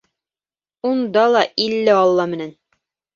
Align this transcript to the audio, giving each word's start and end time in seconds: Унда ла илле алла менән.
Унда 0.89 1.25
ла 1.33 1.43
илле 1.65 1.93
алла 1.99 2.25
менән. 2.33 2.51